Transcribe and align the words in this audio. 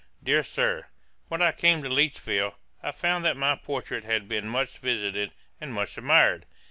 'DEAR 0.23 0.41
SIR, 0.41 0.87
'When 1.27 1.43
I 1.43 1.51
came 1.51 1.83
to 1.83 1.87
Lichfield, 1.87 2.55
I 2.81 2.89
found 2.89 3.23
that 3.23 3.37
my 3.37 3.55
portrait 3.55 4.03
had 4.03 4.27
been 4.27 4.49
much 4.49 4.79
visited, 4.79 5.31
and 5.59 5.71
much 5.75 5.95
admired. 5.95 6.47